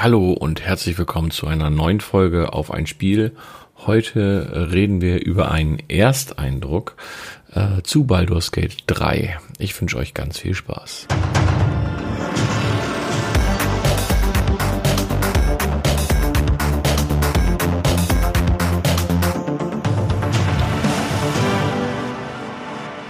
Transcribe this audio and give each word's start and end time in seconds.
Hallo 0.00 0.32
und 0.32 0.60
herzlich 0.60 0.96
willkommen 0.96 1.32
zu 1.32 1.48
einer 1.48 1.70
neuen 1.70 1.98
Folge 1.98 2.52
auf 2.52 2.70
ein 2.70 2.86
Spiel. 2.86 3.34
Heute 3.78 4.68
reden 4.70 5.00
wir 5.00 5.26
über 5.26 5.50
einen 5.50 5.80
Ersteindruck 5.88 6.94
äh, 7.52 7.82
zu 7.82 8.04
Baldur's 8.04 8.52
Gate 8.52 8.76
3. 8.86 9.40
Ich 9.58 9.78
wünsche 9.80 9.96
euch 9.96 10.14
ganz 10.14 10.38
viel 10.38 10.54
Spaß. 10.54 11.08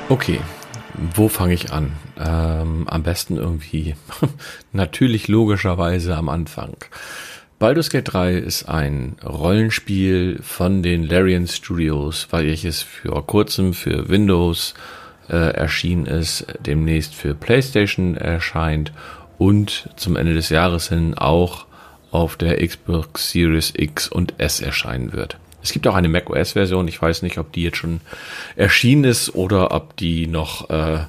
Okay, 0.09 0.41
wo 1.14 1.28
fange 1.28 1.54
ich 1.54 1.72
an? 1.72 1.92
Ähm, 2.18 2.86
am 2.88 3.02
besten 3.02 3.36
irgendwie 3.36 3.94
natürlich 4.72 5.28
logischerweise 5.28 6.16
am 6.16 6.28
Anfang. 6.28 6.76
Baldur's 7.58 7.90
Gate 7.90 8.12
3 8.12 8.34
ist 8.34 8.68
ein 8.68 9.16
Rollenspiel 9.24 10.40
von 10.42 10.82
den 10.82 11.02
Larian 11.04 11.48
Studios, 11.48 12.28
welches 12.30 12.82
für 12.82 13.20
kurzem 13.23 13.74
für 13.74 14.09
Windows 14.09 14.74
äh, 15.28 15.54
erschienen 15.54 16.06
ist, 16.06 16.46
demnächst 16.64 17.15
für 17.15 17.34
PlayStation 17.34 18.16
erscheint 18.16 18.92
und 19.38 19.90
zum 19.96 20.16
Ende 20.16 20.34
des 20.34 20.51
Jahres 20.51 20.88
hin 20.88 21.15
auch 21.15 21.66
auf 22.10 22.37
der 22.37 22.65
Xbox 22.65 23.30
Series 23.32 23.73
X 23.76 24.09
und 24.09 24.34
S 24.38 24.60
erscheinen 24.60 25.12
wird. 25.12 25.37
Es 25.62 25.72
gibt 25.72 25.86
auch 25.86 25.94
eine 25.94 26.08
macOS-Version. 26.08 26.88
Ich 26.88 27.00
weiß 27.00 27.22
nicht, 27.22 27.38
ob 27.38 27.52
die 27.52 27.64
jetzt 27.64 27.78
schon 27.78 28.00
erschienen 28.56 29.04
ist 29.04 29.34
oder 29.34 29.72
ob 29.72 29.96
die 29.96 30.26
noch, 30.26 30.70
äh, 30.70 31.00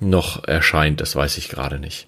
noch 0.00 0.44
erscheint. 0.44 1.00
Das 1.00 1.16
weiß 1.16 1.38
ich 1.38 1.48
gerade 1.48 1.78
nicht. 1.78 2.06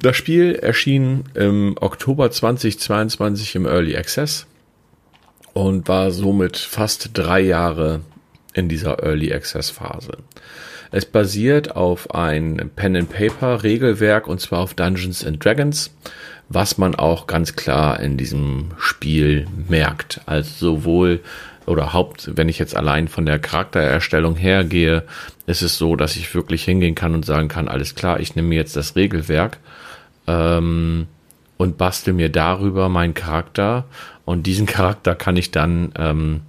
Das 0.00 0.16
Spiel 0.16 0.54
erschien 0.54 1.24
im 1.34 1.76
Oktober 1.80 2.30
2022 2.30 3.56
im 3.56 3.66
Early 3.66 3.96
Access 3.96 4.46
und 5.54 5.88
war 5.88 6.12
somit 6.12 6.56
fast 6.56 7.10
drei 7.14 7.40
Jahre 7.40 8.02
in 8.54 8.68
dieser 8.68 9.02
Early 9.02 9.32
Access 9.32 9.70
Phase. 9.70 10.18
Es 10.90 11.04
basiert 11.04 11.74
auf 11.76 12.14
ein 12.14 12.70
Pen 12.76 12.96
and 12.96 13.10
Paper 13.10 13.62
Regelwerk 13.62 14.26
und 14.26 14.40
zwar 14.40 14.60
auf 14.60 14.74
Dungeons 14.74 15.24
and 15.24 15.44
Dragons 15.44 15.90
was 16.48 16.78
man 16.78 16.94
auch 16.94 17.26
ganz 17.26 17.56
klar 17.56 18.00
in 18.00 18.16
diesem 18.16 18.70
Spiel 18.78 19.46
merkt. 19.68 20.20
Also 20.26 20.76
sowohl 20.76 21.20
oder 21.66 21.92
Haupt, 21.92 22.30
wenn 22.34 22.48
ich 22.48 22.58
jetzt 22.58 22.74
allein 22.74 23.08
von 23.08 23.26
der 23.26 23.38
Charaktererstellung 23.38 24.36
hergehe, 24.36 25.04
ist 25.46 25.62
es 25.62 25.76
so, 25.76 25.96
dass 25.96 26.16
ich 26.16 26.34
wirklich 26.34 26.64
hingehen 26.64 26.94
kann 26.94 27.14
und 27.14 27.26
sagen 27.26 27.48
kann, 27.48 27.68
alles 27.68 27.94
klar, 27.94 28.20
ich 28.20 28.34
nehme 28.34 28.54
jetzt 28.54 28.76
das 28.76 28.96
Regelwerk 28.96 29.58
ähm, 30.26 31.06
und 31.58 31.76
bastel 31.76 32.14
mir 32.14 32.30
darüber 32.30 32.88
meinen 32.88 33.14
Charakter 33.14 33.84
und 34.24 34.46
diesen 34.46 34.66
Charakter 34.66 35.14
kann 35.14 35.36
ich 35.36 35.50
dann 35.50 35.92
ähm, 35.98 36.40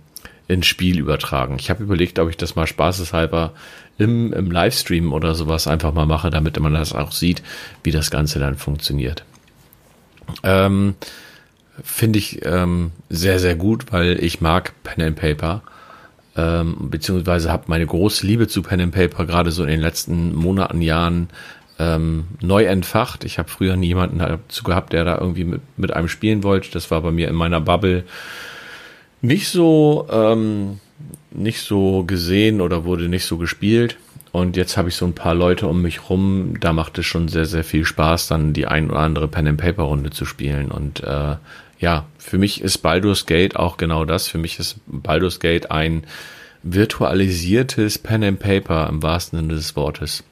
ins 0.48 0.68
Spiel 0.68 1.00
übertragen. 1.00 1.58
Ich 1.60 1.70
habe 1.70 1.84
überlegt, 1.84 2.18
ob 2.20 2.30
ich 2.30 2.38
das 2.38 2.56
mal 2.56 2.68
spaßeshalber 2.68 3.52
im, 3.98 4.32
im 4.32 4.50
Livestream 4.50 5.12
oder 5.12 5.36
sowas 5.36 5.68
einfach 5.68 5.94
mal 5.94 6.06
mache, 6.06 6.30
damit 6.30 6.58
man 6.60 6.74
das 6.74 6.94
auch 6.94 7.12
sieht, 7.12 7.44
wie 7.84 7.92
das 7.92 8.10
Ganze 8.10 8.40
dann 8.40 8.56
funktioniert. 8.56 9.26
Ähm, 10.44 10.96
Finde 11.84 12.20
ich 12.20 12.46
ähm, 12.46 12.92
sehr, 13.10 13.40
sehr 13.40 13.56
gut, 13.56 13.92
weil 13.92 14.22
ich 14.24 14.42
mag 14.42 14.74
Pen 14.84 15.04
and 15.04 15.16
Paper. 15.16 15.62
Ähm, 16.36 16.90
beziehungsweise 16.90 17.52
habe 17.52 17.66
meine 17.68 17.86
große 17.86 18.26
Liebe 18.26 18.48
zu 18.48 18.62
Pen 18.62 18.82
and 18.82 18.94
Paper 18.94 19.26
gerade 19.26 19.52
so 19.52 19.64
in 19.64 19.70
den 19.70 19.82
letzten 19.82 20.36
Monaten, 20.36 20.82
Jahren 20.82 21.30
ähm, 21.80 22.26
neu 22.42 22.66
entfacht. 22.66 23.24
Ich 23.24 23.40
habe 23.40 23.50
früher 23.50 23.76
nie 23.76 23.88
jemanden 23.88 24.20
dazu 24.20 24.64
gehabt, 24.64 24.94
der 24.94 25.06
da 25.06 25.18
irgendwie 25.18 25.46
mit, 25.46 25.62
mit 25.78 25.94
einem 25.94 26.10
spielen 26.10 26.44
wollte. 26.44 26.70
Das 26.72 26.92
war 26.92 27.02
bei 27.02 27.12
mir 27.12 27.30
in 27.30 27.36
meiner 27.36 27.62
Bubble 27.62 28.04
nicht 29.22 29.48
so, 29.48 30.08
ähm, 30.12 30.80
nicht 31.32 31.62
so 31.62 32.04
gesehen 32.04 32.62
oder 32.62 32.84
wurde 32.84 33.08
nicht 33.08 33.26
so 33.26 33.38
gespielt. 33.38 33.98
Und 34.32 34.58
jetzt 34.58 34.78
habe 34.78 34.90
ich 34.90 34.96
so 34.96 35.06
ein 35.06 35.16
paar 35.16 35.34
Leute 35.34 35.68
um 35.68 35.82
mich 35.82 36.10
rum. 36.10 36.56
Da 36.60 36.74
macht 36.74 36.98
es 36.98 37.06
schon 37.06 37.28
sehr, 37.28 37.46
sehr 37.46 37.64
viel 37.64 37.86
Spaß, 37.86 38.28
dann 38.28 38.54
die 38.54 38.68
ein 38.68 38.90
oder 38.90 39.00
andere 39.00 39.28
Pen 39.28 39.48
and 39.48 39.60
Paper 39.60 39.84
Runde 39.84 40.12
zu 40.12 40.26
spielen. 40.26 40.70
Und 40.70 41.04
äh, 41.04 41.36
ja, 41.80 42.06
für 42.18 42.38
mich 42.38 42.62
ist 42.62 42.80
Baldur's 42.80 43.26
Gate 43.26 43.56
auch 43.56 43.78
genau 43.78 44.06
das. 44.06 44.28
Für 44.28 44.38
mich 44.38 44.60
ist 44.60 44.78
Baldur's 44.86 45.40
Gate 45.40 45.72
ein 45.72 46.04
virtualisiertes 46.62 47.98
Pen 47.98 48.24
and 48.24 48.40
Paper 48.40 48.88
im 48.90 49.02
wahrsten 49.02 49.40
Sinne 49.40 49.56
des 49.56 49.76
Wortes. 49.76 50.24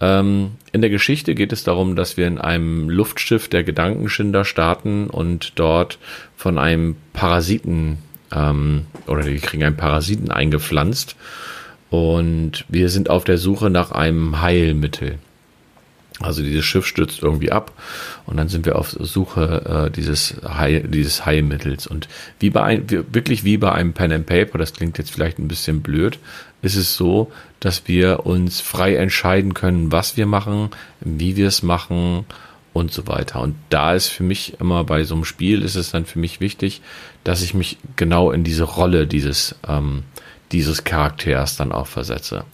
Ähm, 0.00 0.52
in 0.72 0.80
der 0.80 0.90
Geschichte 0.90 1.34
geht 1.34 1.52
es 1.52 1.62
darum, 1.62 1.94
dass 1.94 2.16
wir 2.16 2.26
in 2.26 2.38
einem 2.38 2.88
Luftschiff 2.88 3.48
der 3.48 3.62
Gedankenschinder 3.62 4.44
starten 4.44 5.08
und 5.08 5.52
dort 5.54 5.98
von 6.36 6.58
einem 6.58 6.96
Parasiten 7.12 7.98
ähm, 8.32 8.86
oder 9.06 9.24
wir 9.24 9.38
kriegen 9.38 9.62
einen 9.62 9.76
Parasiten 9.76 10.32
eingepflanzt 10.32 11.14
und 11.94 12.64
wir 12.68 12.88
sind 12.88 13.08
auf 13.08 13.22
der 13.22 13.38
Suche 13.38 13.70
nach 13.70 13.92
einem 13.92 14.40
Heilmittel. 14.40 15.18
Also 16.20 16.42
dieses 16.42 16.64
Schiff 16.64 16.86
stürzt 16.86 17.22
irgendwie 17.22 17.52
ab 17.52 17.72
und 18.26 18.36
dann 18.36 18.48
sind 18.48 18.66
wir 18.66 18.76
auf 18.76 18.90
Suche 18.90 19.86
äh, 19.86 19.90
dieses, 19.90 20.36
Heil, 20.44 20.88
dieses 20.88 21.24
Heilmittels. 21.24 21.86
Und 21.86 22.08
wie 22.40 22.50
bei 22.50 22.62
ein, 22.62 22.88
wirklich 22.88 23.44
wie 23.44 23.58
bei 23.58 23.72
einem 23.72 23.92
Pen 23.92 24.12
and 24.12 24.26
Paper, 24.26 24.58
das 24.58 24.72
klingt 24.72 24.98
jetzt 24.98 25.10
vielleicht 25.10 25.38
ein 25.38 25.48
bisschen 25.48 25.82
blöd, 25.82 26.18
ist 26.62 26.76
es 26.76 26.96
so, 26.96 27.30
dass 27.60 27.86
wir 27.86 28.26
uns 28.26 28.60
frei 28.60 28.96
entscheiden 28.96 29.54
können, 29.54 29.92
was 29.92 30.16
wir 30.16 30.26
machen, 30.26 30.70
wie 31.00 31.36
wir 31.36 31.46
es 31.46 31.62
machen 31.62 32.24
und 32.72 32.92
so 32.92 33.06
weiter. 33.06 33.40
Und 33.40 33.54
da 33.70 33.94
ist 33.94 34.08
für 34.08 34.24
mich 34.24 34.60
immer 34.60 34.82
bei 34.84 35.04
so 35.04 35.14
einem 35.14 35.24
Spiel 35.24 35.62
ist 35.62 35.76
es 35.76 35.90
dann 35.92 36.06
für 36.06 36.18
mich 36.18 36.40
wichtig, 36.40 36.80
dass 37.22 37.42
ich 37.42 37.54
mich 37.54 37.78
genau 37.96 38.30
in 38.32 38.42
diese 38.42 38.64
Rolle 38.64 39.06
dieses 39.06 39.54
ähm, 39.68 40.02
dieses 40.52 40.84
Charakters 40.84 41.56
dann 41.56 41.72
auch 41.72 41.86
versetze. 41.86 42.44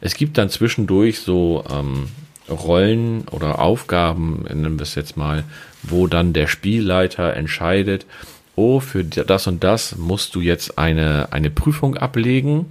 Es 0.00 0.14
gibt 0.14 0.38
dann 0.38 0.50
zwischendurch 0.50 1.20
so 1.20 1.64
ähm, 1.70 2.08
Rollen 2.48 3.26
oder 3.28 3.58
Aufgaben, 3.58 4.44
nennen 4.48 4.78
wir 4.78 4.84
es 4.84 4.94
jetzt 4.94 5.16
mal, 5.16 5.44
wo 5.82 6.06
dann 6.06 6.32
der 6.32 6.46
Spielleiter 6.46 7.34
entscheidet, 7.34 8.06
oh, 8.54 8.80
für 8.80 9.04
das 9.04 9.46
und 9.46 9.62
das 9.62 9.96
musst 9.96 10.34
du 10.34 10.40
jetzt 10.40 10.78
eine, 10.78 11.32
eine 11.32 11.50
Prüfung 11.50 11.96
ablegen. 11.96 12.66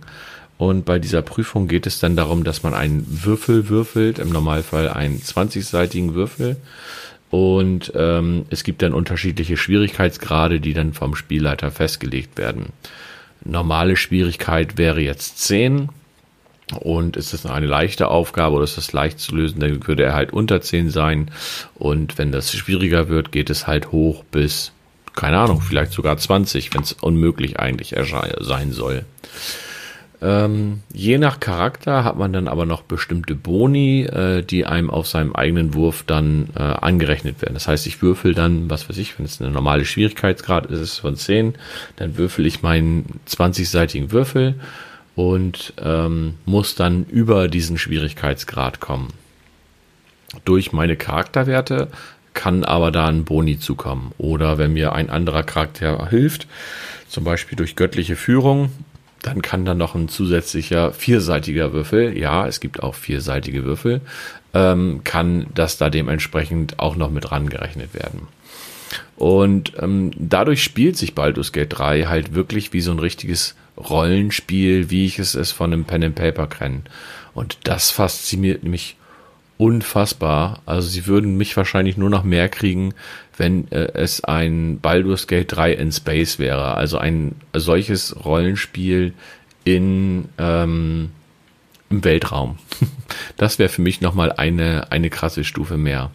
Und 0.57 0.85
bei 0.85 0.99
dieser 0.99 1.21
Prüfung 1.21 1.67
geht 1.67 1.85
es 1.85 1.99
dann 1.99 2.15
darum, 2.15 2.43
dass 2.43 2.63
man 2.63 2.73
einen 2.73 3.05
Würfel 3.07 3.69
würfelt, 3.69 4.19
im 4.19 4.29
Normalfall 4.29 4.89
einen 4.89 5.19
20-seitigen 5.19 6.13
Würfel. 6.13 6.55
Und 7.29 7.91
ähm, 7.95 8.45
es 8.49 8.63
gibt 8.63 8.81
dann 8.81 8.93
unterschiedliche 8.93 9.57
Schwierigkeitsgrade, 9.57 10.59
die 10.61 10.73
dann 10.73 10.93
vom 10.93 11.15
Spielleiter 11.15 11.71
festgelegt 11.71 12.37
werden. 12.37 12.67
Normale 13.43 13.95
Schwierigkeit 13.97 14.77
wäre 14.77 15.01
jetzt 15.01 15.39
10. 15.39 15.89
Und 16.79 17.15
ist 17.15 17.31
das 17.31 17.45
eine 17.45 17.67
leichte 17.67 18.07
Aufgabe 18.07 18.55
oder 18.55 18.63
ist 18.63 18.77
das 18.77 18.91
leicht 18.91 19.19
zu 19.19 19.35
lösen, 19.35 19.59
dann 19.59 19.85
würde 19.85 20.03
er 20.03 20.15
halt 20.15 20.33
unter 20.33 20.61
10 20.61 20.89
sein. 20.89 21.29
Und 21.75 22.17
wenn 22.17 22.31
das 22.31 22.51
schwieriger 22.51 23.07
wird, 23.07 23.31
geht 23.31 23.51
es 23.51 23.67
halt 23.67 23.91
hoch 23.91 24.23
bis, 24.31 24.71
keine 25.15 25.37
Ahnung, 25.37 25.61
vielleicht 25.61 25.91
sogar 25.91 26.17
20, 26.17 26.73
wenn 26.73 26.81
es 26.81 26.93
unmöglich 26.93 27.59
eigentlich 27.59 27.93
sein 28.39 28.71
soll. 28.71 29.05
Ähm, 30.21 30.81
je 30.93 31.17
nach 31.17 31.39
Charakter 31.39 32.03
hat 32.03 32.17
man 32.17 32.31
dann 32.31 32.47
aber 32.47 32.65
noch 32.65 32.83
bestimmte 32.83 33.35
Boni, 33.35 34.03
äh, 34.03 34.43
die 34.43 34.65
einem 34.65 34.89
auf 34.89 35.07
seinem 35.07 35.35
eigenen 35.35 35.73
Wurf 35.73 36.03
dann 36.03 36.49
äh, 36.55 36.61
angerechnet 36.61 37.41
werden. 37.41 37.53
Das 37.53 37.67
heißt, 37.67 37.85
ich 37.87 38.01
würfel 38.01 38.33
dann, 38.33 38.69
was 38.69 38.89
weiß 38.89 38.97
ich, 38.97 39.17
wenn 39.17 39.25
es 39.25 39.41
eine 39.41 39.51
normale 39.51 39.85
Schwierigkeitsgrad 39.85 40.67
ist, 40.67 40.79
ist 40.79 40.99
von 40.99 41.15
10, 41.15 41.55
dann 41.97 42.17
würfel 42.17 42.45
ich 42.45 42.61
meinen 42.61 43.19
20-seitigen 43.27 44.11
Würfel 44.11 44.55
und 45.15 45.73
ähm, 45.81 46.35
muss 46.45 46.75
dann 46.75 47.05
über 47.05 47.47
diesen 47.47 47.77
Schwierigkeitsgrad 47.77 48.79
kommen. 48.79 49.09
Durch 50.43 50.71
meine 50.71 50.95
Charakterwerte 50.95 51.89
kann 52.33 52.63
aber 52.63 52.91
da 52.91 53.07
ein 53.07 53.23
Boni 53.23 53.59
zukommen. 53.59 54.11
Oder 54.17 54.57
wenn 54.57 54.73
mir 54.73 54.93
ein 54.93 55.09
anderer 55.09 55.43
Charakter 55.43 56.09
hilft, 56.09 56.47
zum 57.07 57.23
Beispiel 57.23 57.55
durch 57.55 57.75
göttliche 57.75 58.15
Führung, 58.15 58.71
dann 59.25 59.41
kann 59.41 59.65
dann 59.65 59.79
noch 59.79 59.95
ein 59.95 60.07
zusätzlicher 60.07 60.93
vierseitiger 60.93 61.73
Würfel, 61.73 62.15
ja, 62.15 62.47
es 62.47 62.59
gibt 62.59 62.83
auch 62.83 62.93
vierseitige 62.93 63.65
Würfel, 63.65 64.01
ähm, 64.53 65.01
kann 65.03 65.47
das 65.55 65.77
da 65.77 65.89
dementsprechend 65.89 66.79
auch 66.79 66.95
noch 66.95 67.09
mit 67.09 67.31
rangerechnet 67.31 67.95
werden. 67.95 68.27
Und 69.15 69.73
ähm, 69.79 70.11
dadurch 70.17 70.61
spielt 70.61 70.95
sich 70.95 71.15
Baldur's 71.15 71.51
Gate 71.51 71.73
3 71.75 72.03
halt 72.03 72.35
wirklich 72.35 72.71
wie 72.71 72.81
so 72.81 72.91
ein 72.91 72.99
richtiges 72.99 73.55
Rollenspiel, 73.77 74.91
wie 74.91 75.07
ich 75.07 75.17
es, 75.17 75.33
es 75.33 75.51
von 75.51 75.73
einem 75.73 75.85
Pen 75.85 76.03
and 76.03 76.15
Paper 76.15 76.45
kenne. 76.45 76.81
Und 77.33 77.57
das 77.63 77.89
fasziniert 77.89 78.63
mich 78.63 78.95
unfassbar. 79.57 80.61
Also 80.65 80.87
sie 80.87 81.07
würden 81.07 81.37
mich 81.37 81.55
wahrscheinlich 81.55 81.97
nur 81.97 82.09
noch 82.09 82.23
mehr 82.23 82.49
kriegen, 82.49 82.93
wenn 83.37 83.71
äh, 83.71 83.91
es 83.93 84.23
ein 84.23 84.79
Baldur's 84.81 85.27
Gate 85.27 85.51
3 85.55 85.73
in 85.73 85.91
Space 85.91 86.39
wäre. 86.39 86.75
Also 86.75 86.97
ein 86.97 87.35
solches 87.53 88.25
Rollenspiel 88.25 89.13
in 89.63 90.29
ähm, 90.37 91.09
im 91.89 92.03
Weltraum. 92.03 92.57
Das 93.37 93.59
wäre 93.59 93.69
für 93.69 93.81
mich 93.81 94.01
nochmal 94.01 94.31
eine, 94.31 94.91
eine 94.91 95.09
krasse 95.09 95.43
Stufe 95.43 95.77
mehr. 95.77 96.09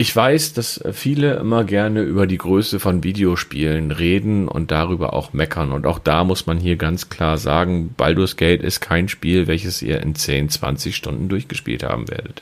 Ich 0.00 0.16
weiß, 0.16 0.54
dass 0.54 0.82
viele 0.92 1.34
immer 1.34 1.62
gerne 1.64 2.00
über 2.00 2.26
die 2.26 2.38
Größe 2.38 2.80
von 2.80 3.04
Videospielen 3.04 3.90
reden 3.90 4.48
und 4.48 4.70
darüber 4.70 5.12
auch 5.12 5.34
meckern. 5.34 5.72
Und 5.72 5.84
auch 5.84 5.98
da 5.98 6.24
muss 6.24 6.46
man 6.46 6.56
hier 6.56 6.76
ganz 6.76 7.10
klar 7.10 7.36
sagen, 7.36 7.92
Baldur's 7.98 8.38
Gate 8.38 8.62
ist 8.62 8.80
kein 8.80 9.10
Spiel, 9.10 9.46
welches 9.46 9.82
ihr 9.82 10.00
in 10.00 10.14
10, 10.14 10.48
20 10.48 10.96
Stunden 10.96 11.28
durchgespielt 11.28 11.82
haben 11.82 12.08
werdet. 12.08 12.40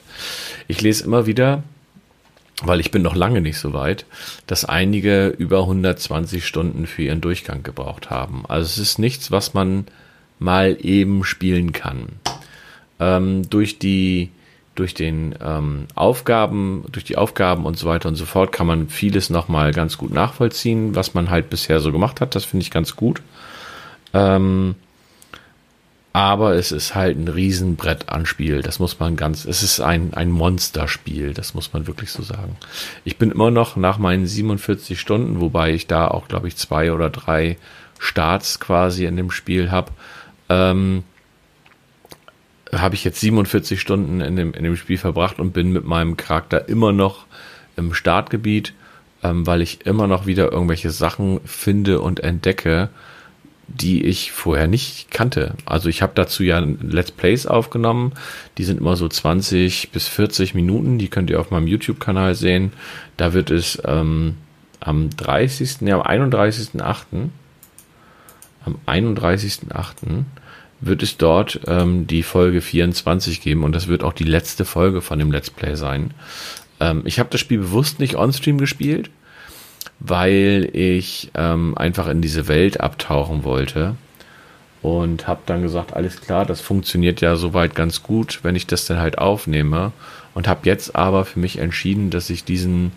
Ich 0.68 0.80
lese 0.82 1.02
immer 1.02 1.26
wieder, 1.26 1.64
weil 2.62 2.78
ich 2.78 2.92
bin 2.92 3.02
noch 3.02 3.16
lange 3.16 3.40
nicht 3.40 3.58
so 3.58 3.72
weit, 3.72 4.06
dass 4.46 4.64
einige 4.64 5.26
über 5.26 5.62
120 5.62 6.46
Stunden 6.46 6.86
für 6.86 7.02
ihren 7.02 7.20
Durchgang 7.20 7.64
gebraucht 7.64 8.08
haben. 8.08 8.44
Also 8.46 8.66
es 8.66 8.78
ist 8.78 8.98
nichts, 9.00 9.32
was 9.32 9.52
man 9.52 9.88
mal 10.38 10.76
eben 10.80 11.24
spielen 11.24 11.72
kann. 11.72 12.20
Ähm, 13.00 13.50
durch 13.50 13.80
die 13.80 14.30
durch 14.78 14.94
den 14.94 15.34
ähm, 15.42 15.86
Aufgaben, 15.94 16.84
durch 16.92 17.04
die 17.04 17.16
Aufgaben 17.16 17.66
und 17.66 17.76
so 17.76 17.88
weiter 17.88 18.08
und 18.08 18.14
so 18.14 18.26
fort 18.26 18.52
kann 18.52 18.66
man 18.66 18.88
vieles 18.88 19.28
nochmal 19.28 19.72
ganz 19.72 19.98
gut 19.98 20.12
nachvollziehen, 20.12 20.94
was 20.94 21.14
man 21.14 21.30
halt 21.30 21.50
bisher 21.50 21.80
so 21.80 21.90
gemacht 21.90 22.20
hat. 22.20 22.36
Das 22.36 22.44
finde 22.44 22.62
ich 22.62 22.70
ganz 22.70 22.94
gut. 22.94 23.20
Ähm, 24.14 24.76
aber 26.12 26.54
es 26.54 26.72
ist 26.72 26.94
halt 26.94 27.18
ein 27.18 27.28
Riesenbrett 27.28 28.08
an 28.08 28.24
Spiel. 28.24 28.62
Das 28.62 28.78
muss 28.78 28.98
man 29.00 29.16
ganz, 29.16 29.44
es 29.44 29.62
ist 29.62 29.80
ein, 29.80 30.14
ein 30.14 30.30
Monsterspiel. 30.30 31.34
Das 31.34 31.54
muss 31.54 31.72
man 31.72 31.86
wirklich 31.86 32.12
so 32.12 32.22
sagen. 32.22 32.56
Ich 33.04 33.18
bin 33.18 33.30
immer 33.32 33.50
noch 33.50 33.76
nach 33.76 33.98
meinen 33.98 34.26
47 34.26 34.98
Stunden, 34.98 35.40
wobei 35.40 35.72
ich 35.72 35.86
da 35.86 36.08
auch, 36.08 36.28
glaube 36.28 36.48
ich, 36.48 36.56
zwei 36.56 36.92
oder 36.92 37.10
drei 37.10 37.56
Starts 37.98 38.60
quasi 38.60 39.06
in 39.06 39.16
dem 39.16 39.30
Spiel 39.32 39.70
habe. 39.70 39.90
Ähm, 40.48 41.02
habe 42.72 42.94
ich 42.94 43.04
jetzt 43.04 43.20
47 43.20 43.80
Stunden 43.80 44.20
in 44.20 44.36
dem, 44.36 44.52
in 44.52 44.64
dem 44.64 44.76
Spiel 44.76 44.98
verbracht 44.98 45.38
und 45.38 45.52
bin 45.52 45.72
mit 45.72 45.84
meinem 45.84 46.16
Charakter 46.16 46.68
immer 46.68 46.92
noch 46.92 47.26
im 47.76 47.94
Startgebiet, 47.94 48.74
ähm, 49.22 49.46
weil 49.46 49.62
ich 49.62 49.86
immer 49.86 50.06
noch 50.06 50.26
wieder 50.26 50.52
irgendwelche 50.52 50.90
Sachen 50.90 51.40
finde 51.44 52.00
und 52.00 52.20
entdecke, 52.20 52.90
die 53.68 54.04
ich 54.04 54.32
vorher 54.32 54.66
nicht 54.66 55.10
kannte. 55.10 55.54
Also 55.66 55.88
ich 55.88 56.00
habe 56.00 56.12
dazu 56.14 56.42
ja 56.42 56.58
Let's 56.58 57.12
Plays 57.12 57.46
aufgenommen, 57.46 58.12
die 58.56 58.64
sind 58.64 58.80
immer 58.80 58.96
so 58.96 59.08
20 59.08 59.90
bis 59.90 60.08
40 60.08 60.54
Minuten, 60.54 60.98
die 60.98 61.08
könnt 61.08 61.30
ihr 61.30 61.38
auf 61.38 61.50
meinem 61.50 61.66
YouTube-Kanal 61.66 62.34
sehen. 62.34 62.72
Da 63.18 63.34
wird 63.34 63.50
es 63.50 63.80
ähm, 63.84 64.36
am 64.80 65.10
30., 65.10 65.82
ja 65.82 66.00
am 66.00 66.06
31.8., 66.06 67.28
am 68.64 68.78
31.8., 68.86 70.24
wird 70.80 71.02
es 71.02 71.16
dort 71.16 71.60
ähm, 71.66 72.06
die 72.06 72.22
Folge 72.22 72.60
24 72.60 73.40
geben 73.40 73.64
und 73.64 73.74
das 73.74 73.88
wird 73.88 74.02
auch 74.04 74.12
die 74.12 74.24
letzte 74.24 74.64
Folge 74.64 75.00
von 75.00 75.18
dem 75.18 75.32
Let's 75.32 75.50
Play 75.50 75.74
sein. 75.74 76.12
Ähm, 76.80 77.02
ich 77.04 77.18
habe 77.18 77.30
das 77.30 77.40
Spiel 77.40 77.58
bewusst 77.58 77.98
nicht 77.98 78.16
on-stream 78.16 78.58
gespielt, 78.58 79.10
weil 80.00 80.70
ich 80.72 81.30
ähm, 81.34 81.76
einfach 81.76 82.08
in 82.08 82.22
diese 82.22 82.48
Welt 82.48 82.80
abtauchen 82.80 83.44
wollte 83.44 83.96
und 84.80 85.26
habe 85.26 85.40
dann 85.46 85.62
gesagt, 85.62 85.94
alles 85.94 86.20
klar, 86.20 86.46
das 86.46 86.60
funktioniert 86.60 87.20
ja 87.20 87.36
soweit 87.36 87.74
ganz 87.74 88.02
gut, 88.02 88.40
wenn 88.42 88.54
ich 88.54 88.66
das 88.66 88.86
dann 88.86 88.98
halt 88.98 89.18
aufnehme 89.18 89.92
und 90.34 90.46
habe 90.46 90.60
jetzt 90.64 90.94
aber 90.94 91.24
für 91.24 91.40
mich 91.40 91.58
entschieden, 91.58 92.10
dass 92.10 92.30
ich 92.30 92.44
diesen 92.44 92.92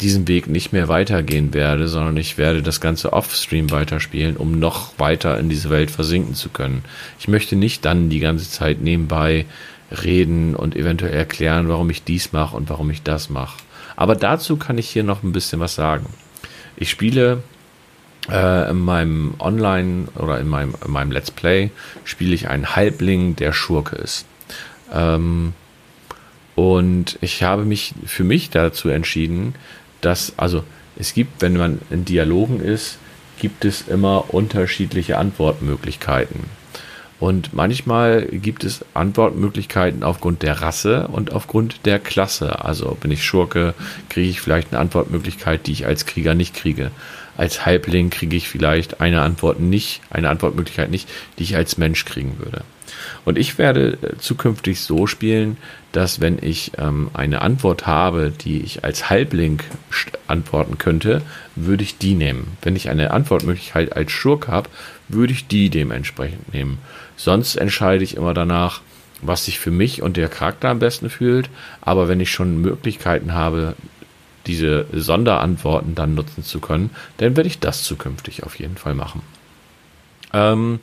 diesen 0.00 0.28
Weg 0.28 0.46
nicht 0.46 0.72
mehr 0.72 0.88
weitergehen 0.88 1.54
werde, 1.54 1.88
sondern 1.88 2.16
ich 2.16 2.38
werde 2.38 2.62
das 2.62 2.80
Ganze 2.80 3.12
off-stream 3.12 3.70
weiterspielen, 3.70 4.36
um 4.36 4.58
noch 4.58 4.98
weiter 4.98 5.38
in 5.38 5.48
diese 5.48 5.70
Welt 5.70 5.90
versinken 5.90 6.34
zu 6.34 6.50
können. 6.50 6.84
Ich 7.18 7.28
möchte 7.28 7.56
nicht 7.56 7.84
dann 7.84 8.10
die 8.10 8.20
ganze 8.20 8.50
Zeit 8.50 8.80
nebenbei 8.80 9.46
reden 9.90 10.54
und 10.54 10.76
eventuell 10.76 11.14
erklären, 11.14 11.68
warum 11.68 11.90
ich 11.90 12.04
dies 12.04 12.32
mache 12.32 12.56
und 12.56 12.68
warum 12.68 12.90
ich 12.90 13.02
das 13.02 13.30
mache. 13.30 13.58
Aber 13.94 14.14
dazu 14.14 14.56
kann 14.56 14.78
ich 14.78 14.90
hier 14.90 15.04
noch 15.04 15.22
ein 15.22 15.32
bisschen 15.32 15.60
was 15.60 15.74
sagen. 15.74 16.06
Ich 16.76 16.90
spiele 16.90 17.42
äh, 18.30 18.70
in 18.70 18.78
meinem 18.78 19.34
Online 19.38 20.08
oder 20.16 20.38
in 20.40 20.48
meinem, 20.48 20.74
in 20.84 20.90
meinem 20.90 21.12
Let's 21.12 21.30
Play 21.30 21.70
spiele 22.04 22.34
ich 22.34 22.48
einen 22.48 22.76
Halbling, 22.76 23.36
der 23.36 23.52
Schurke 23.52 23.96
ist. 23.96 24.26
Ähm, 24.92 25.54
und 26.54 27.18
ich 27.20 27.42
habe 27.42 27.64
mich 27.64 27.94
für 28.06 28.24
mich 28.24 28.50
dazu 28.50 28.88
entschieden, 28.88 29.54
dass, 30.00 30.32
also 30.36 30.64
es 30.96 31.14
gibt, 31.14 31.42
wenn 31.42 31.56
man 31.56 31.80
in 31.90 32.04
Dialogen 32.04 32.60
ist, 32.60 32.98
gibt 33.38 33.64
es 33.64 33.86
immer 33.88 34.32
unterschiedliche 34.32 35.18
Antwortmöglichkeiten. 35.18 36.44
Und 37.18 37.54
manchmal 37.54 38.26
gibt 38.26 38.64
es 38.64 38.84
Antwortmöglichkeiten 38.92 40.02
aufgrund 40.02 40.42
der 40.42 40.60
Rasse 40.60 41.08
und 41.08 41.32
aufgrund 41.32 41.86
der 41.86 41.98
Klasse. 41.98 42.64
Also 42.64 42.96
bin 43.00 43.10
ich 43.10 43.24
Schurke, 43.24 43.74
kriege 44.10 44.28
ich 44.28 44.40
vielleicht 44.40 44.72
eine 44.72 44.80
Antwortmöglichkeit, 44.80 45.66
die 45.66 45.72
ich 45.72 45.86
als 45.86 46.04
Krieger 46.04 46.34
nicht 46.34 46.54
kriege. 46.54 46.90
Als 47.36 47.64
Halbling 47.64 48.10
kriege 48.10 48.36
ich 48.36 48.48
vielleicht 48.48 49.00
eine 49.00 49.22
Antwort 49.22 49.60
nicht, 49.60 50.02
eine 50.10 50.28
Antwortmöglichkeit 50.28 50.90
nicht, 50.90 51.08
die 51.38 51.44
ich 51.44 51.56
als 51.56 51.78
Mensch 51.78 52.04
kriegen 52.04 52.38
würde. 52.38 52.62
Und 53.24 53.38
ich 53.38 53.58
werde 53.58 53.98
äh, 54.02 54.16
zukünftig 54.18 54.80
so 54.80 55.06
spielen, 55.06 55.56
dass 55.92 56.20
wenn 56.20 56.38
ich 56.42 56.72
ähm, 56.78 57.10
eine 57.14 57.42
Antwort 57.42 57.86
habe, 57.86 58.30
die 58.30 58.60
ich 58.60 58.84
als 58.84 59.08
Halbling 59.08 59.60
antworten 60.26 60.78
könnte, 60.78 61.22
würde 61.54 61.82
ich 61.82 61.98
die 61.98 62.14
nehmen. 62.14 62.56
Wenn 62.62 62.76
ich 62.76 62.88
eine 62.88 63.12
Antwortmöglichkeit 63.12 63.96
als 63.96 64.12
Schurk 64.12 64.48
habe, 64.48 64.68
würde 65.08 65.32
ich 65.32 65.46
die 65.46 65.70
dementsprechend 65.70 66.52
nehmen. 66.52 66.78
Sonst 67.16 67.56
entscheide 67.56 68.04
ich 68.04 68.16
immer 68.16 68.34
danach, 68.34 68.80
was 69.22 69.46
sich 69.46 69.58
für 69.58 69.70
mich 69.70 70.02
und 70.02 70.16
der 70.16 70.28
Charakter 70.28 70.68
am 70.68 70.78
besten 70.78 71.08
fühlt. 71.08 71.48
Aber 71.80 72.08
wenn 72.08 72.20
ich 72.20 72.30
schon 72.30 72.60
Möglichkeiten 72.60 73.32
habe, 73.32 73.74
diese 74.46 74.86
Sonderantworten 74.92 75.94
dann 75.94 76.14
nutzen 76.14 76.44
zu 76.44 76.60
können, 76.60 76.90
dann 77.16 77.36
werde 77.36 77.48
ich 77.48 77.58
das 77.58 77.82
zukünftig 77.82 78.44
auf 78.44 78.58
jeden 78.58 78.76
Fall 78.76 78.94
machen. 78.94 79.22
Ähm, 80.32 80.78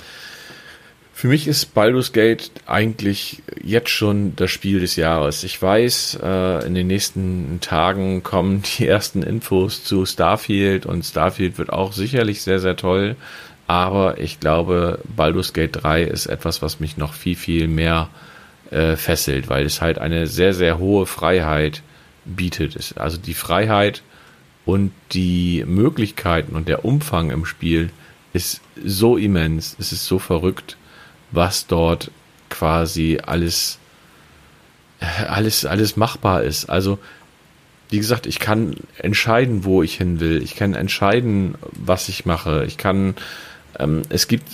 für 1.24 1.30
mich 1.30 1.48
ist 1.48 1.74
Baldur's 1.74 2.12
Gate 2.12 2.52
eigentlich 2.66 3.44
jetzt 3.64 3.88
schon 3.88 4.36
das 4.36 4.52
Spiel 4.52 4.82
des 4.82 4.98
Jahres. 4.98 5.46
Ich 5.46 5.62
weiß, 5.62 6.20
äh, 6.22 6.68
in 6.68 6.74
den 6.74 6.88
nächsten 6.88 7.60
Tagen 7.62 8.24
kommen 8.24 8.62
die 8.62 8.88
ersten 8.88 9.24
Infos 9.24 9.86
zu 9.86 10.06
Starfield 10.06 10.86
und 10.86 11.06
Starfield 11.06 11.58
wird 11.58 11.72
auch 11.72 11.94
sicherlich 11.94 12.42
sehr, 12.42 12.60
sehr 12.60 12.76
toll. 12.76 13.16
Aber 13.68 14.20
ich 14.20 14.42
glaube, 14.42 15.00
Baldur's 15.16 15.54
Gate 15.54 15.82
3 15.82 16.04
ist 16.04 16.26
etwas, 16.26 16.62
was 16.62 16.82
mich 16.82 16.98
noch 16.98 17.14
viel, 17.14 17.38
viel 17.38 17.70
mehr 17.70 18.10
äh, 18.70 18.98
fesselt, 18.98 19.48
weil 19.48 19.66
es 19.66 19.80
halt 19.80 20.00
eine 20.00 20.28
sehr, 20.28 20.54
sehr 20.54 20.78
hohe 20.78 21.06
Freiheit 21.06 21.84
bietet. 22.26 22.96
Also 22.98 23.16
die 23.18 23.34
Freiheit 23.34 24.04
und 24.66 24.92
die 25.14 25.64
Möglichkeiten 25.66 26.54
und 26.54 26.68
der 26.68 26.84
Umfang 26.84 27.32
im 27.32 27.46
Spiel 27.46 27.92
ist 28.34 28.60
so 28.84 29.16
immens, 29.16 29.78
es 29.80 29.94
ist 29.94 30.06
so 30.06 30.20
verrückt 30.20 30.76
was 31.34 31.68
dort 31.68 32.12
quasi 32.50 33.20
alles, 33.26 33.80
alles, 35.28 35.66
alles 35.66 35.98
machbar 35.98 36.44
ist. 36.44 36.70
Also, 36.70 37.00
wie 37.90 37.98
gesagt, 37.98 38.26
ich 38.26 38.40
kann 38.40 38.76
entscheiden, 38.98 39.66
wo 39.66 39.84
ich 39.84 39.96
hin 39.96 40.20
will. 40.20 40.42
Ich 40.42 40.56
kann 40.56 40.74
entscheiden, 40.74 41.56
was 41.72 42.10
ich 42.10 42.26
mache. 42.26 42.64
Ich 42.66 42.78
kann, 42.78 43.16
ähm, 43.80 44.04
es 44.10 44.28
gibt, 44.28 44.48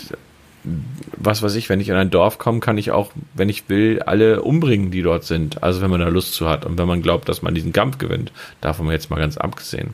was 1.16 1.42
weiß 1.42 1.56
ich, 1.56 1.70
wenn 1.70 1.80
ich 1.80 1.90
in 1.90 1.96
ein 1.96 2.10
Dorf 2.10 2.38
komme, 2.38 2.60
kann 2.60 2.78
ich 2.78 2.92
auch, 2.92 3.12
wenn 3.34 3.50
ich 3.50 3.70
will, 3.70 4.02
alle 4.02 4.42
umbringen, 4.42 4.92
die 4.92 5.02
dort 5.02 5.26
sind. 5.26 5.64
Also, 5.64 5.82
wenn 5.82 5.92
man 5.92 6.00
da 6.00 6.08
Lust 6.08 6.34
zu 6.34 6.50
hat 6.50 6.66
und 6.66 6.78
wenn 6.78 6.88
man 6.88 7.02
glaubt, 7.02 7.30
dass 7.30 7.42
man 7.42 7.54
diesen 7.54 7.74
Kampf 7.74 7.98
gewinnt. 7.98 8.32
Davon 8.62 8.90
jetzt 8.90 9.10
mal 9.10 9.20
ganz 9.20 9.38
abgesehen. 9.38 9.94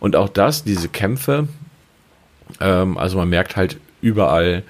Und 0.00 0.16
auch 0.16 0.28
das, 0.28 0.64
diese 0.64 0.88
Kämpfe, 0.88 1.48
ähm, 2.60 2.98
also 2.98 3.16
man 3.16 3.28
merkt 3.28 3.56
halt 3.56 3.78
überall, 4.00 4.62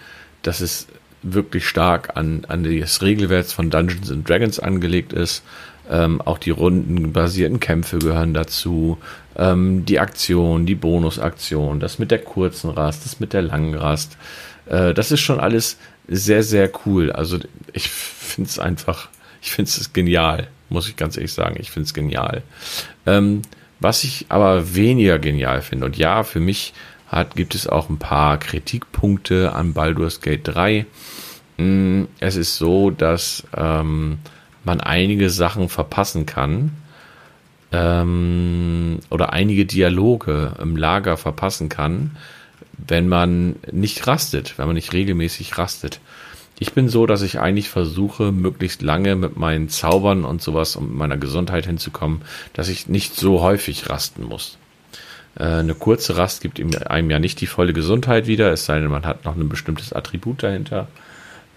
dass 0.42 0.60
es 0.60 0.86
wirklich 1.34 1.66
stark 1.66 2.16
an, 2.16 2.44
an 2.48 2.64
das 2.64 3.02
Regelwerk 3.02 3.46
von 3.46 3.70
Dungeons 3.70 4.10
and 4.10 4.28
Dragons 4.28 4.58
angelegt 4.58 5.12
ist. 5.12 5.42
Ähm, 5.88 6.20
auch 6.20 6.38
die 6.38 6.50
rundenbasierten 6.50 7.60
Kämpfe 7.60 7.98
gehören 7.98 8.34
dazu. 8.34 8.98
Ähm, 9.36 9.84
die 9.84 10.00
Aktion, 10.00 10.66
die 10.66 10.74
Bonusaktion, 10.74 11.78
das 11.78 11.98
mit 11.98 12.10
der 12.10 12.18
kurzen 12.18 12.70
Rast, 12.70 13.04
das 13.04 13.20
mit 13.20 13.32
der 13.32 13.42
langen 13.42 13.74
Rast. 13.74 14.16
Äh, 14.66 14.94
das 14.94 15.12
ist 15.12 15.20
schon 15.20 15.38
alles 15.38 15.76
sehr, 16.08 16.42
sehr 16.42 16.70
cool. 16.84 17.12
Also 17.12 17.38
ich 17.72 17.88
finde 17.88 18.48
es 18.48 18.58
einfach, 18.58 19.08
ich 19.42 19.52
finde 19.52 19.68
es 19.68 19.92
genial, 19.92 20.48
muss 20.68 20.88
ich 20.88 20.96
ganz 20.96 21.16
ehrlich 21.16 21.32
sagen. 21.32 21.56
Ich 21.60 21.70
finde 21.70 21.86
es 21.86 21.94
genial. 21.94 22.42
Ähm, 23.04 23.42
was 23.78 24.04
ich 24.04 24.26
aber 24.28 24.74
weniger 24.74 25.18
genial 25.18 25.62
finde, 25.62 25.86
und 25.86 25.96
ja, 25.96 26.24
für 26.24 26.40
mich 26.40 26.72
hat, 27.08 27.36
gibt 27.36 27.54
es 27.54 27.68
auch 27.68 27.88
ein 27.88 27.98
paar 27.98 28.38
Kritikpunkte 28.38 29.52
an 29.52 29.74
Baldur's 29.74 30.20
Gate 30.20 30.40
3. 30.44 30.86
Mm, 31.56 32.04
es 32.20 32.36
ist 32.36 32.56
so, 32.56 32.90
dass 32.90 33.44
ähm, 33.56 34.18
man 34.64 34.80
einige 34.80 35.30
Sachen 35.30 35.68
verpassen 35.68 36.26
kann 36.26 36.72
ähm, 37.72 38.98
oder 39.10 39.32
einige 39.32 39.64
Dialoge 39.64 40.52
im 40.60 40.76
Lager 40.76 41.16
verpassen 41.16 41.68
kann, 41.68 42.16
wenn 42.76 43.08
man 43.08 43.56
nicht 43.72 44.06
rastet, 44.06 44.58
wenn 44.58 44.66
man 44.66 44.74
nicht 44.74 44.92
regelmäßig 44.92 45.56
rastet. 45.58 46.00
ich 46.58 46.72
bin 46.72 46.88
so, 46.88 47.06
dass 47.06 47.20
ich 47.20 47.38
eigentlich 47.38 47.68
versuche, 47.68 48.32
möglichst 48.32 48.80
lange 48.80 49.14
mit 49.14 49.36
meinen 49.36 49.68
Zaubern 49.68 50.24
und 50.24 50.40
sowas 50.40 50.76
und 50.76 50.88
mit 50.88 50.96
meiner 50.96 51.18
Gesundheit 51.18 51.66
hinzukommen, 51.66 52.22
dass 52.54 52.68
ich 52.68 52.88
nicht 52.88 53.14
so 53.14 53.42
häufig 53.42 53.90
rasten 53.90 54.24
muss. 54.24 54.58
Äh, 55.38 55.44
eine 55.44 55.74
kurze 55.74 56.16
Rast 56.16 56.40
gibt 56.40 56.60
einem 56.86 57.10
ja 57.10 57.18
nicht 57.18 57.40
die 57.40 57.46
volle 57.46 57.72
Gesundheit 57.72 58.26
wieder, 58.26 58.52
es 58.52 58.64
sei 58.66 58.80
denn, 58.80 58.90
man 58.90 59.06
hat 59.06 59.24
noch 59.24 59.36
ein 59.36 59.48
bestimmtes 59.48 59.92
Attribut 59.92 60.42
dahinter, 60.42 60.88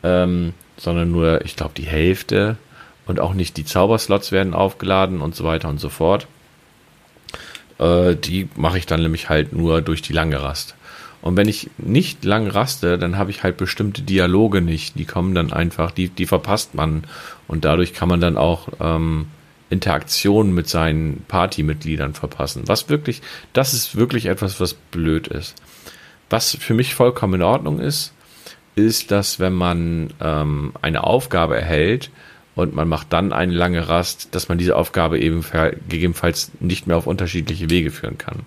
ähm, 0.03 0.53
sondern 0.77 1.11
nur, 1.11 1.43
ich 1.45 1.55
glaube, 1.55 1.73
die 1.75 1.85
Hälfte 1.85 2.57
und 3.05 3.19
auch 3.19 3.33
nicht 3.33 3.57
die 3.57 3.65
Zauberslots 3.65 4.31
werden 4.31 4.53
aufgeladen 4.53 5.21
und 5.21 5.35
so 5.35 5.43
weiter 5.43 5.69
und 5.69 5.79
so 5.79 5.89
fort. 5.89 6.27
Äh, 7.79 8.15
die 8.15 8.49
mache 8.55 8.77
ich 8.77 8.85
dann 8.85 9.01
nämlich 9.01 9.29
halt 9.29 9.53
nur 9.53 9.81
durch 9.81 10.01
die 10.01 10.13
lange 10.13 10.41
Rast. 10.41 10.75
Und 11.21 11.35
wenn 11.35 11.49
ich 11.49 11.69
nicht 11.77 12.23
lang 12.23 12.47
raste, 12.47 12.97
dann 12.97 13.17
habe 13.17 13.31
ich 13.31 13.43
halt 13.43 13.57
bestimmte 13.57 14.03
Dialoge 14.03 14.61
nicht. 14.61 14.97
Die 14.97 15.05
kommen 15.05 15.35
dann 15.35 15.51
einfach, 15.51 15.91
die, 15.91 16.07
die 16.07 16.25
verpasst 16.25 16.75
man. 16.75 17.03
Und 17.47 17.65
dadurch 17.65 17.93
kann 17.93 18.07
man 18.07 18.21
dann 18.21 18.37
auch 18.37 18.69
ähm, 18.79 19.27
Interaktionen 19.69 20.53
mit 20.53 20.69
seinen 20.69 21.25
Partymitgliedern 21.27 22.13
verpassen. 22.13 22.63
Was 22.67 22.89
wirklich, 22.89 23.21
das 23.53 23.73
ist 23.73 23.95
wirklich 23.95 24.27
etwas, 24.27 24.59
was 24.59 24.73
blöd 24.73 25.27
ist. 25.27 25.55
Was 26.29 26.55
für 26.55 26.73
mich 26.73 26.95
vollkommen 26.95 27.35
in 27.35 27.41
Ordnung 27.41 27.79
ist, 27.79 28.13
ist, 28.79 29.11
dass 29.11 29.39
wenn 29.39 29.53
man 29.53 30.13
ähm, 30.19 30.73
eine 30.81 31.03
Aufgabe 31.03 31.57
erhält, 31.57 32.09
und 32.59 32.75
man 32.75 32.89
macht 32.89 33.13
dann 33.13 33.31
eine 33.31 33.53
lange 33.53 33.87
Rast, 33.87 34.35
dass 34.35 34.49
man 34.49 34.57
diese 34.57 34.75
Aufgabe 34.75 35.17
eben 35.17 35.45
gegebenenfalls 35.87 36.51
nicht 36.59 36.87
mehr 36.87 36.97
auf 36.97 37.07
unterschiedliche 37.07 37.69
Wege 37.69 37.89
führen 37.89 38.17
kann. 38.17 38.41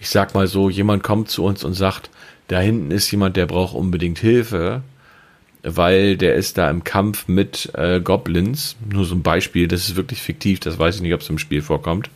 Ich 0.00 0.08
sag 0.08 0.34
mal 0.34 0.46
so, 0.46 0.70
jemand 0.70 1.02
kommt 1.02 1.28
zu 1.28 1.44
uns 1.44 1.62
und 1.62 1.74
sagt, 1.74 2.08
da 2.48 2.60
hinten 2.60 2.90
ist 2.90 3.10
jemand, 3.10 3.36
der 3.36 3.44
braucht 3.44 3.74
unbedingt 3.74 4.18
Hilfe, 4.18 4.82
weil 5.62 6.16
der 6.16 6.34
ist 6.34 6.56
da 6.56 6.70
im 6.70 6.82
Kampf 6.82 7.28
mit 7.28 7.70
äh, 7.74 8.00
Goblins. 8.00 8.76
Nur 8.90 9.04
so 9.04 9.14
ein 9.14 9.22
Beispiel, 9.22 9.68
das 9.68 9.88
ist 9.88 9.96
wirklich 9.96 10.22
fiktiv, 10.22 10.60
das 10.60 10.78
weiß 10.78 10.96
ich 10.96 11.02
nicht, 11.02 11.14
ob 11.14 11.20
es 11.20 11.28
im 11.28 11.38
Spiel 11.38 11.62
vorkommt. 11.62 12.10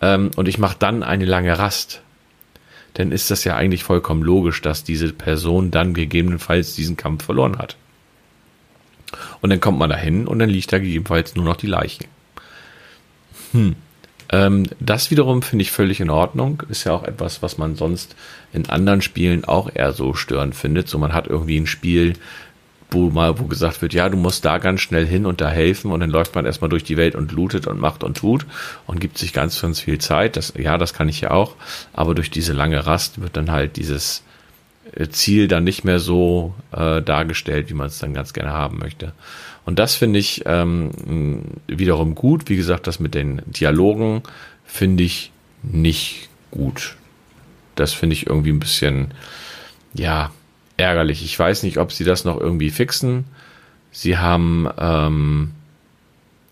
Ähm, 0.00 0.32
und 0.34 0.48
ich 0.48 0.58
mache 0.58 0.76
dann 0.78 1.02
eine 1.02 1.24
lange 1.24 1.56
Rast. 1.56 2.02
Dann 2.94 3.12
ist 3.12 3.30
das 3.30 3.44
ja 3.44 3.56
eigentlich 3.56 3.84
vollkommen 3.84 4.22
logisch, 4.22 4.62
dass 4.62 4.84
diese 4.84 5.12
Person 5.12 5.70
dann 5.70 5.94
gegebenenfalls 5.94 6.74
diesen 6.74 6.96
Kampf 6.96 7.24
verloren 7.24 7.58
hat. 7.58 7.76
Und 9.40 9.50
dann 9.50 9.60
kommt 9.60 9.78
man 9.78 9.90
da 9.90 9.96
hin 9.96 10.26
und 10.26 10.38
dann 10.38 10.48
liegt 10.48 10.72
da 10.72 10.78
gegebenenfalls 10.78 11.34
nur 11.34 11.44
noch 11.44 11.56
die 11.56 11.66
Leiche. 11.66 12.04
Hm. 13.52 13.76
Ähm, 14.30 14.66
das 14.80 15.10
wiederum 15.10 15.42
finde 15.42 15.62
ich 15.62 15.70
völlig 15.70 16.00
in 16.00 16.10
Ordnung. 16.10 16.62
Ist 16.68 16.84
ja 16.84 16.92
auch 16.92 17.04
etwas, 17.04 17.42
was 17.42 17.58
man 17.58 17.76
sonst 17.76 18.16
in 18.52 18.68
anderen 18.68 19.02
Spielen 19.02 19.44
auch 19.44 19.70
eher 19.72 19.92
so 19.92 20.14
störend 20.14 20.54
findet. 20.54 20.88
So 20.88 20.98
man 20.98 21.12
hat 21.12 21.26
irgendwie 21.26 21.58
ein 21.58 21.66
Spiel, 21.66 22.14
wo 22.90 23.10
mal, 23.10 23.38
wo 23.38 23.44
gesagt 23.44 23.82
wird, 23.82 23.92
ja, 23.92 24.08
du 24.08 24.16
musst 24.16 24.44
da 24.44 24.58
ganz 24.58 24.80
schnell 24.80 25.06
hin 25.06 25.26
und 25.26 25.40
da 25.40 25.50
helfen 25.50 25.90
und 25.90 26.00
dann 26.00 26.10
läuft 26.10 26.34
man 26.34 26.46
erstmal 26.46 26.70
durch 26.70 26.84
die 26.84 26.96
Welt 26.96 27.14
und 27.14 27.32
lootet 27.32 27.66
und 27.66 27.80
macht 27.80 28.04
und 28.04 28.16
tut 28.16 28.46
und 28.86 29.00
gibt 29.00 29.18
sich 29.18 29.32
ganz, 29.32 29.60
ganz 29.60 29.80
viel 29.80 29.98
Zeit. 29.98 30.36
Das, 30.36 30.52
ja, 30.56 30.78
das 30.78 30.94
kann 30.94 31.08
ich 31.08 31.20
ja 31.20 31.30
auch. 31.30 31.56
Aber 31.92 32.14
durch 32.14 32.30
diese 32.30 32.52
lange 32.52 32.86
Rast 32.86 33.20
wird 33.20 33.36
dann 33.36 33.50
halt 33.50 33.76
dieses, 33.76 34.22
Ziel 35.10 35.48
dann 35.48 35.64
nicht 35.64 35.84
mehr 35.84 35.98
so 35.98 36.54
äh, 36.72 37.02
dargestellt, 37.02 37.70
wie 37.70 37.74
man 37.74 37.86
es 37.86 37.98
dann 37.98 38.14
ganz 38.14 38.32
gerne 38.32 38.52
haben 38.52 38.78
möchte. 38.78 39.12
Und 39.64 39.78
das 39.78 39.94
finde 39.94 40.18
ich 40.18 40.42
ähm, 40.46 41.40
wiederum 41.66 42.14
gut. 42.14 42.48
Wie 42.48 42.56
gesagt, 42.56 42.86
das 42.86 43.00
mit 43.00 43.14
den 43.14 43.42
Dialogen 43.46 44.22
finde 44.64 45.02
ich 45.02 45.32
nicht 45.62 46.28
gut. 46.50 46.96
Das 47.74 47.92
finde 47.92 48.14
ich 48.14 48.26
irgendwie 48.26 48.52
ein 48.52 48.60
bisschen, 48.60 49.12
ja, 49.94 50.30
ärgerlich. 50.76 51.24
Ich 51.24 51.38
weiß 51.38 51.62
nicht, 51.62 51.78
ob 51.78 51.92
sie 51.92 52.04
das 52.04 52.24
noch 52.24 52.40
irgendwie 52.40 52.70
fixen. 52.70 53.24
Sie 53.90 54.18
haben, 54.18 54.68
ähm, 54.78 55.52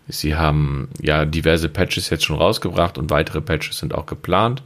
sie 0.07 0.35
haben 0.35 0.89
ja 1.01 1.25
diverse 1.25 1.69
Patches 1.69 2.09
jetzt 2.09 2.23
schon 2.23 2.37
rausgebracht 2.37 2.97
und 2.97 3.09
weitere 3.09 3.41
Patches 3.41 3.79
sind 3.79 3.93
auch 3.93 4.05
geplant 4.05 4.63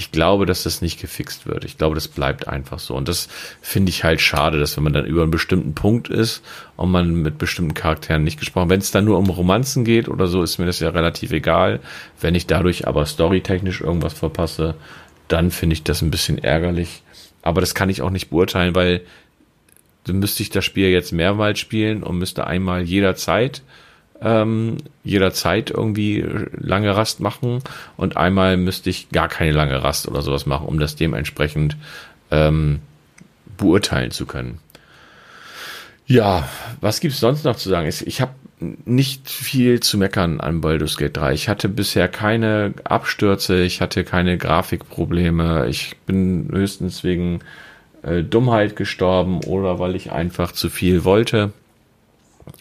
ich 0.00 0.12
glaube, 0.12 0.46
dass 0.46 0.62
das 0.62 0.80
nicht 0.80 0.98
gefixt 0.98 1.46
wird. 1.46 1.66
Ich 1.66 1.76
glaube, 1.76 1.94
das 1.94 2.08
bleibt 2.08 2.48
einfach 2.48 2.78
so. 2.78 2.94
Und 2.94 3.06
das 3.06 3.28
finde 3.60 3.90
ich 3.90 4.02
halt 4.02 4.22
schade, 4.22 4.58
dass 4.58 4.74
wenn 4.78 4.84
man 4.84 4.94
dann 4.94 5.04
über 5.04 5.20
einen 5.20 5.30
bestimmten 5.30 5.74
Punkt 5.74 6.08
ist 6.08 6.42
und 6.76 6.90
man 6.90 7.16
mit 7.16 7.36
bestimmten 7.36 7.74
Charakteren 7.74 8.24
nicht 8.24 8.38
gesprochen, 8.38 8.70
wenn 8.70 8.80
es 8.80 8.92
dann 8.92 9.04
nur 9.04 9.18
um 9.18 9.28
Romanzen 9.28 9.84
geht 9.84 10.08
oder 10.08 10.26
so, 10.26 10.42
ist 10.42 10.56
mir 10.56 10.64
das 10.64 10.80
ja 10.80 10.88
relativ 10.88 11.32
egal. 11.32 11.80
Wenn 12.18 12.34
ich 12.34 12.46
dadurch 12.46 12.88
aber 12.88 13.04
storytechnisch 13.04 13.82
irgendwas 13.82 14.14
verpasse, 14.14 14.74
dann 15.28 15.50
finde 15.50 15.74
ich 15.74 15.82
das 15.82 16.00
ein 16.00 16.10
bisschen 16.10 16.38
ärgerlich. 16.38 17.02
Aber 17.42 17.60
das 17.60 17.74
kann 17.74 17.88
ich 17.88 18.02
auch 18.02 18.10
nicht 18.10 18.30
beurteilen, 18.30 18.74
weil 18.74 19.02
dann 20.04 20.18
müsste 20.18 20.42
ich 20.42 20.50
das 20.50 20.64
Spiel 20.64 20.88
jetzt 20.88 21.12
mehrmals 21.12 21.58
spielen 21.58 22.02
und 22.02 22.18
müsste 22.18 22.46
einmal 22.46 22.82
jederzeit 22.82 23.62
ähm, 24.22 24.78
jederzeit 25.02 25.70
irgendwie 25.70 26.24
lange 26.52 26.94
Rast 26.94 27.20
machen 27.20 27.62
und 27.96 28.16
einmal 28.16 28.56
müsste 28.56 28.90
ich 28.90 29.08
gar 29.10 29.28
keine 29.28 29.52
lange 29.52 29.82
Rast 29.82 30.08
oder 30.08 30.22
sowas 30.22 30.46
machen, 30.46 30.66
um 30.66 30.78
das 30.78 30.96
dementsprechend 30.96 31.76
ähm, 32.30 32.80
beurteilen 33.56 34.10
zu 34.10 34.26
können. 34.26 34.58
Ja, 36.10 36.48
was 36.80 36.98
gibt's 36.98 37.20
sonst 37.20 37.44
noch 37.44 37.54
zu 37.54 37.68
sagen? 37.68 37.88
Ich 37.88 38.20
habe 38.20 38.32
nicht 38.58 39.30
viel 39.30 39.78
zu 39.78 39.96
meckern 39.96 40.40
an 40.40 40.60
Baldur's 40.60 40.96
Gate 40.96 41.16
3. 41.16 41.34
Ich 41.34 41.48
hatte 41.48 41.68
bisher 41.68 42.08
keine 42.08 42.74
Abstürze, 42.82 43.62
ich 43.62 43.80
hatte 43.80 44.02
keine 44.02 44.36
Grafikprobleme, 44.36 45.68
ich 45.68 45.94
bin 46.06 46.48
höchstens 46.50 47.04
wegen 47.04 47.42
äh, 48.02 48.24
Dummheit 48.24 48.74
gestorben 48.74 49.44
oder 49.44 49.78
weil 49.78 49.94
ich 49.94 50.10
einfach 50.10 50.50
zu 50.50 50.68
viel 50.68 51.04
wollte. 51.04 51.52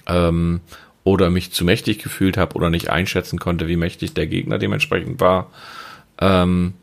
Ähm, 0.05 0.59
oder 1.03 1.31
mich 1.31 1.51
zu 1.51 1.65
mächtig 1.65 2.03
gefühlt 2.03 2.37
habe 2.37 2.53
oder 2.53 2.69
nicht 2.69 2.91
einschätzen 2.91 3.39
konnte, 3.39 3.67
wie 3.67 3.77
mächtig 3.77 4.13
der 4.13 4.27
Gegner 4.27 4.59
dementsprechend 4.59 5.19
war. 5.19 5.49
Ähm, 6.21 6.75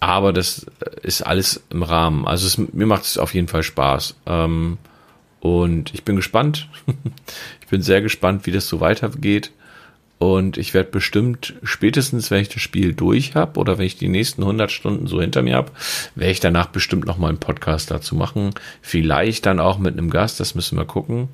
aber 0.00 0.34
das 0.34 0.66
ist 1.00 1.22
alles 1.22 1.62
im 1.70 1.82
Rahmen. 1.82 2.26
Also 2.26 2.46
es, 2.46 2.58
mir 2.58 2.86
macht 2.86 3.04
es 3.04 3.16
auf 3.16 3.32
jeden 3.32 3.48
Fall 3.48 3.62
Spaß. 3.62 4.16
Ähm, 4.26 4.76
und 5.40 5.92
ich 5.94 6.04
bin 6.04 6.16
gespannt. 6.16 6.68
ich 7.60 7.68
bin 7.68 7.82
sehr 7.82 8.02
gespannt, 8.02 8.46
wie 8.46 8.52
das 8.52 8.68
so 8.68 8.80
weitergeht. 8.80 9.50
Und 10.18 10.58
ich 10.58 10.74
werde 10.74 10.90
bestimmt 10.90 11.54
spätestens, 11.62 12.30
wenn 12.30 12.42
ich 12.42 12.50
das 12.50 12.60
Spiel 12.60 12.92
durch 12.92 13.34
habe 13.34 13.58
oder 13.58 13.78
wenn 13.78 13.86
ich 13.86 13.96
die 13.96 14.08
nächsten 14.08 14.42
100 14.42 14.70
Stunden 14.70 15.06
so 15.06 15.18
hinter 15.18 15.40
mir 15.40 15.56
habe, 15.56 15.72
werde 16.14 16.32
ich 16.32 16.40
danach 16.40 16.66
bestimmt 16.66 17.06
noch 17.06 17.16
mal 17.16 17.28
einen 17.28 17.40
Podcast 17.40 17.90
dazu 17.90 18.14
machen. 18.14 18.50
Vielleicht 18.82 19.46
dann 19.46 19.60
auch 19.60 19.78
mit 19.78 19.96
einem 19.96 20.10
Gast, 20.10 20.38
das 20.38 20.54
müssen 20.54 20.76
wir 20.76 20.84
gucken. 20.84 21.28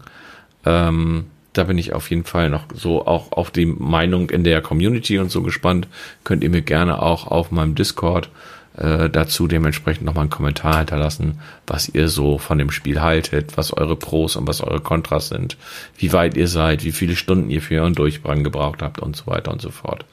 Ähm, 0.65 1.25
da 1.53 1.65
bin 1.65 1.79
ich 1.79 1.95
auf 1.95 2.11
jeden 2.11 2.23
Fall 2.23 2.49
noch 2.49 2.67
so 2.75 3.05
auch 3.05 3.33
auf 3.33 3.51
die 3.51 3.67
Meinung 3.67 4.31
in 4.31 4.45
der 4.45 4.63
Community 4.63 5.19
und 5.19 5.33
so 5.33 5.43
gespannt. 5.43 5.89
Könnt 6.23 6.45
ihr 6.45 6.51
mir 6.51 6.63
gerne 6.63 7.03
auch 7.03 7.27
auf 7.27 7.51
meinem 7.51 7.75
Discord 7.75 8.27
äh, 8.27 8.56
dazu 8.79 9.49
dementsprechend 9.49 10.05
nochmal 10.05 10.25
einen 10.25 10.31
Kommentar 10.31 10.79
hinterlassen, 10.79 11.41
was 11.67 11.89
ihr 11.89 12.09
so 12.09 12.37
von 12.37 12.59
dem 12.59 12.71
Spiel 12.71 13.01
haltet, 13.01 13.57
was 13.57 13.73
eure 13.73 13.97
Pros 13.97 14.37
und 14.37 14.47
was 14.47 14.61
eure 14.61 14.81
Kontras 14.81 15.29
sind, 15.29 15.57
wie 15.97 16.13
weit 16.13 16.37
ihr 16.37 16.47
seid, 16.47 16.85
wie 16.85 16.93
viele 16.93 17.17
Stunden 17.17 17.49
ihr 17.49 17.63
für 17.63 17.81
euren 17.81 17.95
Durchbringen 17.95 18.45
gebraucht 18.45 18.83
habt 18.83 19.01
und 19.01 19.17
so 19.17 19.29
weiter 19.29 19.51
und 19.51 19.63
so 19.63 19.71
fort. 19.71 20.05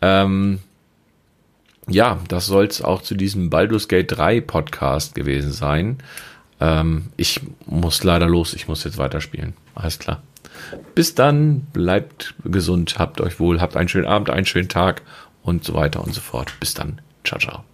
Ähm, 0.00 0.60
ja, 1.88 2.20
das 2.28 2.46
soll 2.46 2.66
es 2.66 2.82
auch 2.82 3.02
zu 3.02 3.16
diesem 3.16 3.50
Baldur's 3.50 3.88
Gate 3.88 4.12
3 4.12 4.40
Podcast 4.40 5.14
gewesen 5.14 5.50
sein. 5.50 5.98
Ähm, 6.60 7.06
ich 7.16 7.40
muss 7.66 8.04
leider 8.04 8.28
los, 8.28 8.54
ich 8.54 8.68
muss 8.68 8.84
jetzt 8.84 8.98
weiterspielen. 8.98 9.54
Alles 9.74 9.98
klar. 9.98 10.22
Bis 10.94 11.14
dann, 11.14 11.62
bleibt 11.72 12.34
gesund, 12.44 12.98
habt 12.98 13.20
euch 13.20 13.40
wohl, 13.40 13.60
habt 13.60 13.76
einen 13.76 13.88
schönen 13.88 14.06
Abend, 14.06 14.30
einen 14.30 14.46
schönen 14.46 14.68
Tag 14.68 15.02
und 15.42 15.64
so 15.64 15.74
weiter 15.74 16.04
und 16.04 16.14
so 16.14 16.20
fort. 16.20 16.52
Bis 16.60 16.74
dann. 16.74 17.00
Ciao, 17.24 17.40
ciao. 17.40 17.69